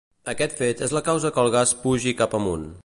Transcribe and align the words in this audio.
Aquest 0.31 0.55
fet 0.61 0.81
és 0.87 0.95
la 0.99 1.03
causa 1.11 1.33
que 1.37 1.41
el 1.45 1.53
gas 1.59 1.77
pugi 1.85 2.17
cap 2.25 2.39
amunt. 2.41 2.69